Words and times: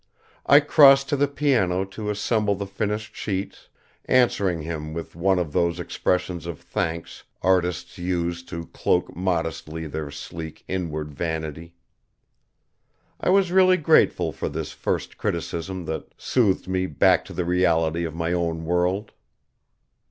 I 0.47 0.61
crossed 0.61 1.09
to 1.09 1.15
the 1.15 1.27
piano 1.27 1.85
to 1.85 2.09
assemble 2.09 2.55
the 2.55 2.65
finished 2.65 3.15
sheets, 3.15 3.69
answering 4.05 4.63
him 4.63 4.95
with 4.95 5.15
one 5.15 5.37
of 5.37 5.53
those 5.53 5.79
expressions 5.79 6.47
of 6.47 6.59
thanks 6.59 7.23
artists 7.43 7.99
use 7.99 8.41
to 8.45 8.65
cloak 8.73 9.15
modestly 9.15 9.85
their 9.85 10.09
sleek 10.09 10.63
inward 10.67 11.13
vanity. 11.13 11.75
I 13.19 13.29
was 13.29 13.51
really 13.51 13.77
grateful 13.77 14.31
for 14.31 14.49
this 14.49 14.71
first 14.71 15.19
criticism 15.19 15.85
that 15.85 16.15
soothed 16.17 16.67
me 16.67 16.87
back 16.87 17.23
to 17.25 17.33
the 17.33 17.45
reality 17.45 18.03
of 18.03 18.15
my 18.15 18.33
own 18.33 18.65
world. 18.65 19.11